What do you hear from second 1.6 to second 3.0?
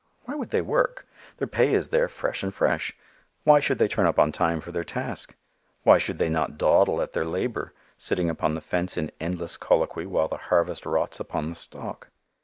is there "fresh and fresh"?